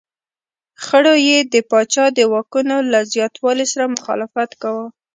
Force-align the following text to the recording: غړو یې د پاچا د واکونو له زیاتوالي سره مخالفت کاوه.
غړو 0.85 1.13
یې 1.27 1.37
د 1.53 1.55
پاچا 1.69 2.05
د 2.17 2.19
واکونو 2.33 2.77
له 2.91 2.99
زیاتوالي 3.13 3.65
سره 3.73 3.93
مخالفت 3.95 4.49
کاوه. 4.61 4.85